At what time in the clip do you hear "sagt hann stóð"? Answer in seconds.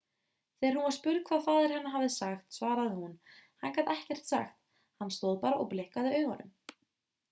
4.35-5.41